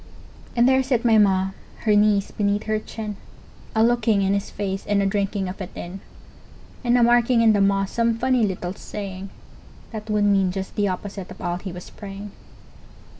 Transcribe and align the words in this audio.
And 0.55 0.67
there 0.67 0.81
sit 0.81 1.05
my 1.05 1.19
Ma, 1.19 1.51
her 1.81 1.95
knees 1.95 2.31
beneath 2.31 2.63
her 2.63 2.79
chin, 2.79 3.17
A 3.75 3.83
looking 3.83 4.23
in 4.23 4.33
his 4.33 4.49
face 4.49 4.83
and 4.87 4.99
a 4.99 5.05
drinking 5.05 5.47
of 5.47 5.61
it 5.61 5.69
in, 5.75 5.99
And 6.83 6.97
a 6.97 7.03
marking 7.03 7.41
in 7.43 7.53
the 7.53 7.61
moss 7.61 7.91
some 7.91 8.17
funny 8.17 8.43
little 8.43 8.73
saying 8.73 9.29
That 9.91 10.09
would 10.09 10.23
mean 10.23 10.51
just 10.51 10.75
the 10.75 10.87
opposite 10.87 11.29
of 11.29 11.39
all 11.39 11.57
he 11.57 11.71
was 11.71 11.91
praying! 11.91 12.31